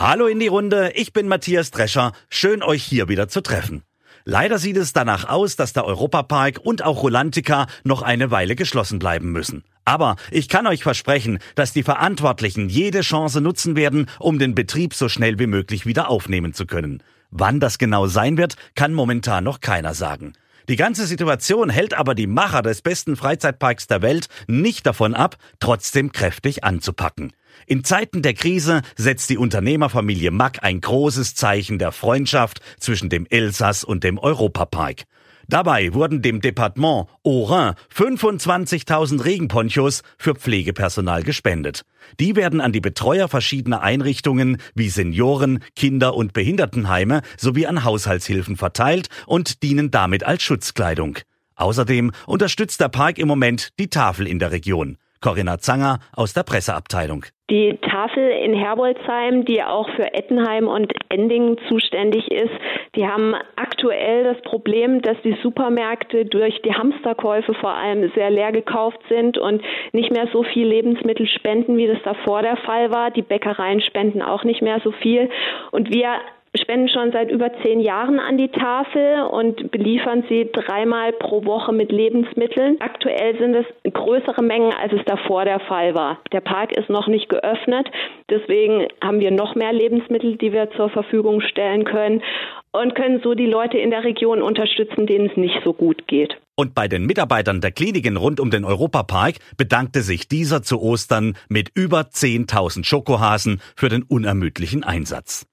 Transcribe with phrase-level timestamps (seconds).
[0.00, 2.12] Hallo in die Runde, ich bin Matthias Drescher.
[2.30, 3.82] Schön euch hier wieder zu treffen.
[4.24, 9.00] Leider sieht es danach aus, dass der Europapark und auch Rolantica noch eine Weile geschlossen
[9.00, 9.64] bleiben müssen.
[9.84, 14.94] Aber ich kann euch versprechen, dass die Verantwortlichen jede Chance nutzen werden, um den Betrieb
[14.94, 17.02] so schnell wie möglich wieder aufnehmen zu können.
[17.32, 20.34] Wann das genau sein wird, kann momentan noch keiner sagen.
[20.68, 25.36] Die ganze Situation hält aber die Macher des besten Freizeitparks der Welt nicht davon ab,
[25.60, 27.32] trotzdem kräftig anzupacken.
[27.66, 33.26] In Zeiten der Krise setzt die Unternehmerfamilie Mack ein großes Zeichen der Freundschaft zwischen dem
[33.26, 35.04] Elsass und dem Europapark.
[35.50, 41.86] Dabei wurden dem Departement Orin 25.000 Regenponchos für Pflegepersonal gespendet.
[42.20, 48.56] Die werden an die Betreuer verschiedener Einrichtungen wie Senioren, Kinder- und Behindertenheime sowie an Haushaltshilfen
[48.56, 51.16] verteilt und dienen damit als Schutzkleidung.
[51.56, 54.98] Außerdem unterstützt der Park im Moment die Tafel in der Region.
[55.20, 57.24] Corinna Zanger aus der Presseabteilung.
[57.50, 62.52] Die Tafel in Herbolzheim, die auch für Ettenheim und Endingen zuständig ist,
[62.94, 63.34] die haben
[63.68, 69.36] aktuell das Problem, dass die Supermärkte durch die Hamsterkäufe vor allem sehr leer gekauft sind
[69.36, 73.10] und nicht mehr so viel Lebensmittel spenden, wie das davor der Fall war.
[73.10, 75.28] Die Bäckereien spenden auch nicht mehr so viel.
[75.70, 76.08] Und wir
[76.58, 81.72] spenden schon seit über zehn Jahren an die Tafel und beliefern sie dreimal pro Woche
[81.72, 82.80] mit Lebensmitteln.
[82.80, 86.18] Aktuell sind es größere Mengen, als es davor der Fall war.
[86.32, 87.90] Der Park ist noch nicht geöffnet,
[88.30, 92.22] deswegen haben wir noch mehr Lebensmittel, die wir zur Verfügung stellen können
[92.78, 96.34] und können so die Leute in der Region unterstützen, denen es nicht so gut geht.
[96.56, 101.36] Und bei den Mitarbeitern der Kliniken rund um den Europapark bedankte sich dieser zu Ostern
[101.48, 105.46] mit über 10.000 Schokohasen für den unermüdlichen Einsatz.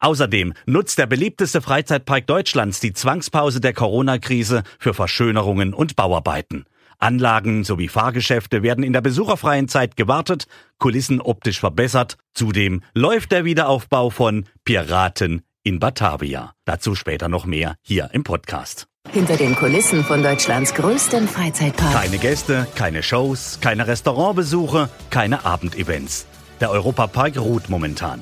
[0.00, 6.64] Außerdem nutzt der beliebteste Freizeitpark Deutschlands die Zwangspause der Corona-Krise für Verschönerungen und Bauarbeiten.
[6.98, 10.46] Anlagen sowie Fahrgeschäfte werden in der besucherfreien Zeit gewartet,
[10.78, 12.16] Kulissen optisch verbessert.
[12.32, 16.52] Zudem läuft der Wiederaufbau von Piraten in Batavia.
[16.64, 18.86] Dazu später noch mehr hier im Podcast.
[19.10, 21.92] Hinter den Kulissen von Deutschlands größtem Freizeitpark.
[21.92, 26.26] Keine Gäste, keine Shows, keine Restaurantbesuche, keine Abendevents.
[26.60, 28.20] Der Europapark ruht momentan.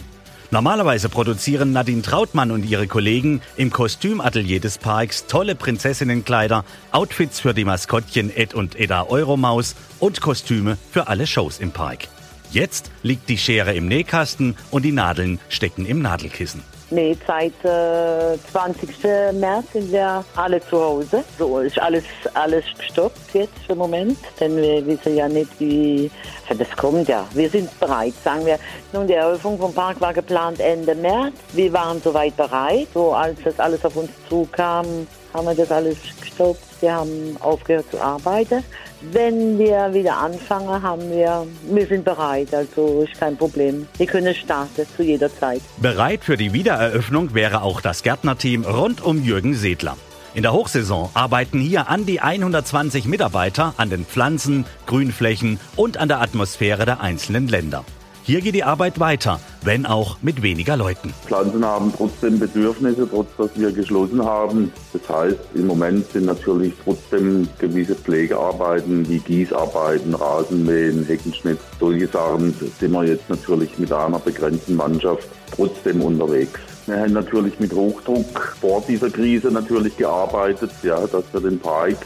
[0.50, 7.52] Normalerweise produzieren Nadine Trautmann und ihre Kollegen im Kostümatelier des Parks tolle Prinzessinnenkleider, Outfits für
[7.52, 12.08] die Maskottchen Ed und Edda Euromaus und Kostüme für alle Shows im Park.
[12.52, 16.62] Jetzt liegt die Schere im Nähkasten und die Nadeln stecken im Nadelkissen.
[16.94, 19.02] Nee, seit äh, 20.
[19.32, 21.24] März sind wir alle zu Hause.
[21.36, 26.08] So ist alles, alles gestoppt jetzt im Moment, denn wir wissen ja nicht, wie
[26.56, 27.26] das kommt ja.
[27.32, 28.60] Wir sind bereit, sagen wir.
[28.92, 31.34] Nun, die Eröffnung vom Park war geplant Ende März.
[31.52, 32.86] Wir waren soweit bereit.
[32.94, 34.86] So als das alles auf uns zukam,
[35.32, 36.62] haben wir das alles gestoppt.
[36.80, 38.62] Wir haben aufgehört zu arbeiten.
[39.12, 43.86] Wenn wir wieder anfangen, haben wir, wir sind bereit, also ist kein Problem.
[43.98, 45.60] Wir können starten zu jeder Zeit.
[45.76, 49.96] Bereit für die Wiedereröffnung wäre auch das Gärtnerteam rund um Jürgen Sedler.
[50.34, 56.08] In der Hochsaison arbeiten hier an die 120 Mitarbeiter an den Pflanzen, Grünflächen und an
[56.08, 57.84] der Atmosphäre der einzelnen Länder.
[58.26, 61.12] Hier geht die Arbeit weiter, wenn auch mit weniger Leuten.
[61.26, 64.72] Pflanzen haben trotzdem Bedürfnisse, trotz dass wir geschlossen haben.
[64.94, 72.54] Das heißt, im Moment sind natürlich trotzdem gewisse Pflegearbeiten wie Gießarbeiten, Rasenmähen, Heckenschnitt, solche Sachen
[72.80, 76.60] sind wir jetzt natürlich mit einer begrenzten Mannschaft trotzdem unterwegs.
[76.86, 81.98] Wir haben natürlich mit Hochdruck vor dieser Krise natürlich gearbeitet, ja, dass wir den Park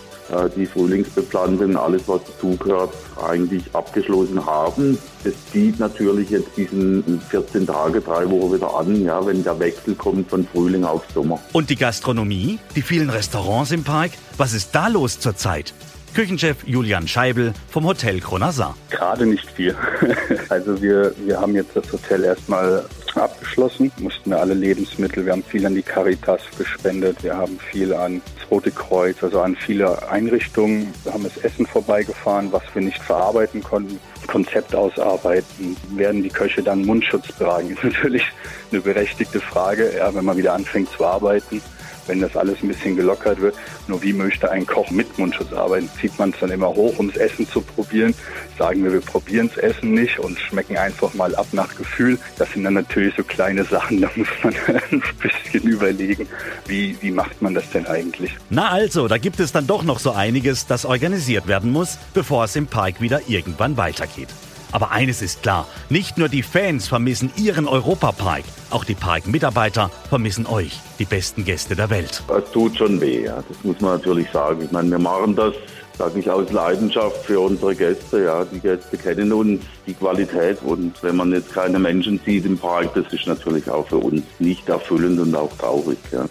[0.56, 2.92] die Frühlingsbeplantung, alles was dazugehört,
[3.26, 4.98] eigentlich abgeschlossen haben.
[5.24, 9.94] Es zieht natürlich jetzt diesen 14 Tage, drei Wochen wieder an, ja, wenn der Wechsel
[9.94, 11.40] kommt von Frühling auf Sommer.
[11.52, 15.72] Und die Gastronomie, die vielen Restaurants im Park, was ist da los zurzeit?
[16.14, 18.76] Küchenchef Julian Scheibel vom Hotel Kronasar.
[18.90, 19.74] Gerade nicht viel.
[20.48, 22.84] Also wir, wir haben jetzt das Hotel erstmal
[23.16, 27.94] abgeschlossen, mussten wir alle Lebensmittel, wir haben viel an die Caritas gespendet, wir haben viel
[27.94, 30.92] an das Rote Kreuz, also an viele Einrichtungen.
[31.04, 33.98] Wir haben das Essen vorbeigefahren, was wir nicht verarbeiten konnten.
[34.26, 38.24] Konzept ausarbeiten, werden die Köche dann Mundschutz tragen, ist natürlich
[38.70, 41.62] eine berechtigte Frage, ja, wenn man wieder anfängt zu arbeiten
[42.08, 43.54] wenn das alles ein bisschen gelockert wird.
[43.86, 45.88] Nur wie möchte ein Koch mit Mundschutz arbeiten?
[46.00, 48.14] Zieht man es dann immer hoch, um das Essen zu probieren?
[48.58, 52.18] Sagen wir, wir probieren das Essen nicht und schmecken einfach mal ab nach Gefühl.
[52.38, 54.54] Das sind dann natürlich so kleine Sachen, da muss man
[54.90, 56.26] ein bisschen überlegen,
[56.66, 58.32] wie, wie macht man das denn eigentlich?
[58.50, 62.44] Na also, da gibt es dann doch noch so einiges, das organisiert werden muss, bevor
[62.44, 64.28] es im Park wieder irgendwann weitergeht.
[64.72, 70.46] Aber eines ist klar, nicht nur die Fans vermissen ihren Europapark, auch die Parkmitarbeiter vermissen
[70.46, 72.22] euch, die besten Gäste der Welt.
[72.28, 73.42] Das tut schon weh, ja.
[73.48, 74.62] das muss man natürlich sagen.
[74.62, 75.54] Ich meine, wir machen das,
[75.96, 78.24] sage ich, aus Leidenschaft für unsere Gäste.
[78.24, 82.58] Ja, die Gäste kennen uns, die Qualität und wenn man jetzt keine Menschen sieht im
[82.58, 85.98] Park, das ist natürlich auch für uns nicht erfüllend und auch traurig.
[86.12, 86.26] Ja.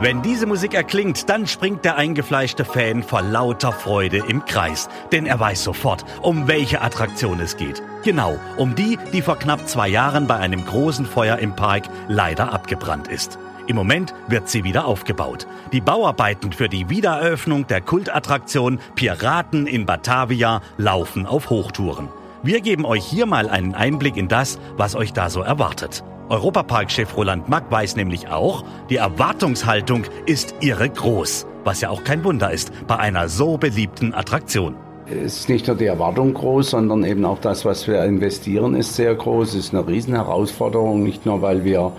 [0.00, 4.88] Wenn diese Musik erklingt, dann springt der eingefleischte Fan vor lauter Freude im Kreis.
[5.10, 7.82] Denn er weiß sofort, um welche Attraktion es geht.
[8.04, 12.52] Genau, um die, die vor knapp zwei Jahren bei einem großen Feuer im Park leider
[12.52, 13.40] abgebrannt ist.
[13.66, 15.48] Im Moment wird sie wieder aufgebaut.
[15.72, 22.08] Die Bauarbeiten für die Wiedereröffnung der Kultattraktion Piraten in Batavia laufen auf Hochtouren.
[22.44, 26.04] Wir geben euch hier mal einen Einblick in das, was euch da so erwartet.
[26.28, 31.46] Europapark-Chef Roland Mack weiß nämlich auch, die Erwartungshaltung ist irre groß.
[31.64, 34.74] Was ja auch kein Wunder ist bei einer so beliebten Attraktion.
[35.10, 38.94] Es ist nicht nur die Erwartung groß, sondern eben auch das, was wir investieren, ist
[38.94, 39.50] sehr groß.
[39.50, 41.92] Es ist eine Riesenherausforderung, nicht nur weil wir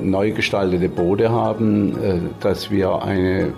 [0.00, 3.52] neu gestaltete Boote haben, äh, dass wir eine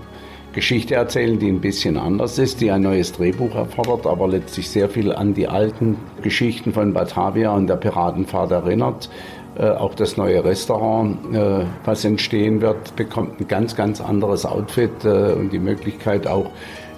[0.54, 4.88] Geschichte erzählen, die ein bisschen anders ist, die ein neues Drehbuch erfordert, aber letztlich sehr
[4.88, 9.10] viel an die alten Geschichten von Batavia und der Piratenfahrt erinnert.
[9.56, 15.04] Äh, auch das neue Restaurant, äh, was entstehen wird, bekommt ein ganz, ganz anderes Outfit
[15.04, 16.50] äh, und die Möglichkeit auch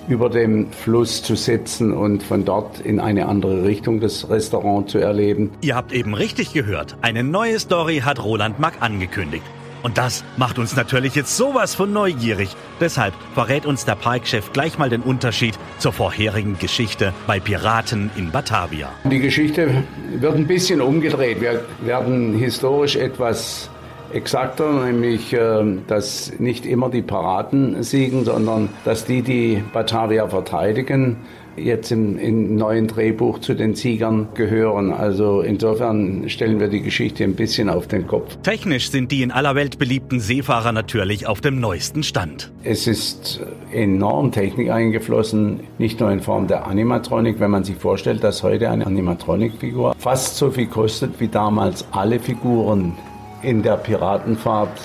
[0.09, 4.99] über dem Fluss zu sitzen und von dort in eine andere Richtung das Restaurant zu
[4.99, 5.51] erleben.
[5.63, 6.97] Ihr habt eben richtig gehört.
[7.03, 9.45] Eine neue Story hat Roland Mack angekündigt.
[9.87, 12.57] Und das macht uns natürlich jetzt sowas von neugierig.
[12.81, 18.33] Deshalb verrät uns der Parkchef gleich mal den Unterschied zur vorherigen Geschichte bei Piraten in
[18.33, 18.91] Batavia.
[19.05, 19.85] Die Geschichte
[20.17, 21.41] wird ein bisschen umgedreht.
[21.41, 23.71] Wir werden historisch etwas
[24.13, 31.19] exakter, nämlich äh, dass nicht immer die Piraten siegen, sondern dass die, die Batavia verteidigen,
[31.57, 34.93] jetzt im, im, neuen Drehbuch zu den Siegern gehören.
[34.93, 38.37] Also insofern stellen wir die Geschichte ein bisschen auf den Kopf.
[38.43, 42.53] Technisch sind die in aller Welt beliebten Seefahrer natürlich auf dem neuesten Stand.
[42.63, 43.41] Es ist
[43.73, 47.41] enorm Technik eingeflossen, nicht nur in Form der Animatronik.
[47.41, 52.19] Wenn man sich vorstellt, dass heute eine Animatronik-Figur fast so viel kostet wie damals alle
[52.21, 52.95] Figuren
[53.43, 54.79] in der Piratenfahrt.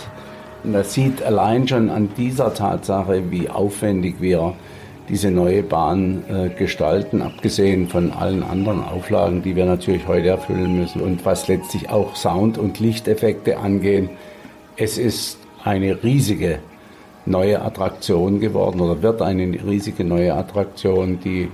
[0.64, 4.54] Und das sieht allein schon an dieser Tatsache, wie aufwendig wir
[5.10, 10.80] diese neue Bahn äh, gestalten, abgesehen von allen anderen Auflagen, die wir natürlich heute erfüllen
[10.80, 14.10] müssen und was letztlich auch Sound- und Lichteffekte angehen.
[14.78, 16.60] Es ist eine riesige
[17.26, 21.50] neue Attraktion geworden oder wird eine riesige neue Attraktion, die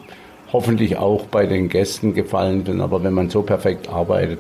[0.54, 2.80] hoffentlich auch bei den Gästen gefallen wird.
[2.80, 4.40] Aber wenn man so perfekt arbeitet,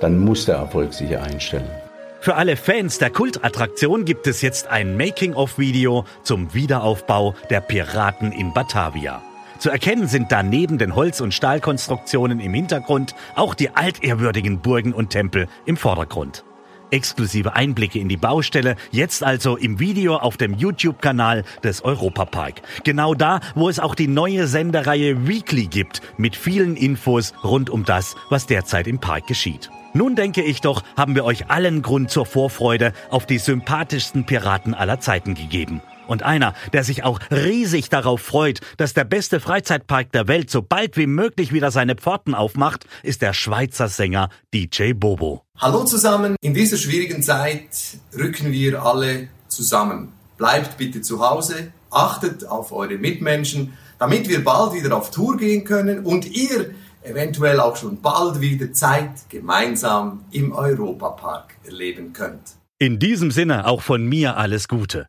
[0.00, 1.87] dann muss der Erfolg sich einstellen.
[2.28, 8.52] Für alle Fans der Kultattraktion gibt es jetzt ein Making-of-Video zum Wiederaufbau der Piraten in
[8.52, 9.22] Batavia.
[9.58, 14.92] Zu erkennen sind da neben den Holz- und Stahlkonstruktionen im Hintergrund auch die altehrwürdigen Burgen
[14.92, 16.44] und Tempel im Vordergrund.
[16.90, 22.62] Exklusive Einblicke in die Baustelle, jetzt also im Video auf dem YouTube-Kanal des Europapark.
[22.84, 27.84] Genau da, wo es auch die neue Sendereihe Weekly gibt, mit vielen Infos rund um
[27.84, 29.70] das, was derzeit im Park geschieht.
[29.94, 34.74] Nun denke ich doch, haben wir euch allen Grund zur Vorfreude auf die sympathischsten Piraten
[34.74, 35.80] aller Zeiten gegeben.
[36.08, 40.62] Und einer, der sich auch riesig darauf freut, dass der beste Freizeitpark der Welt so
[40.62, 45.42] bald wie möglich wieder seine Pforten aufmacht, ist der Schweizer Sänger DJ Bobo.
[45.58, 47.68] Hallo zusammen, in dieser schwierigen Zeit
[48.18, 50.14] rücken wir alle zusammen.
[50.38, 55.64] Bleibt bitte zu Hause, achtet auf eure Mitmenschen, damit wir bald wieder auf Tour gehen
[55.64, 56.70] können und ihr
[57.02, 62.56] eventuell auch schon bald wieder Zeit gemeinsam im Europapark erleben könnt.
[62.78, 65.08] In diesem Sinne auch von mir alles Gute.